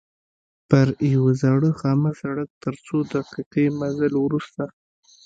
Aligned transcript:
پر 0.69 0.87
یوه 1.13 1.31
زاړه 1.41 1.71
خامه 1.79 2.11
سړک 2.21 2.49
تر 2.63 2.73
څو 2.85 2.97
دقیقې 3.13 3.65
مزل 3.79 4.13
وروسته. 4.19 4.63